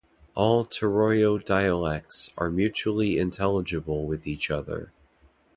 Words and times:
All 0.33 0.65
Turoyo 0.65 1.37
dialects 1.37 2.31
are 2.35 2.49
mutually 2.49 3.19
intelligible 3.19 4.07
with 4.07 4.25
each 4.25 4.49
other. 4.49 4.91